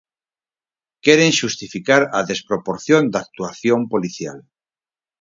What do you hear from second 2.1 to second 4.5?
a desproporción da actuación policial.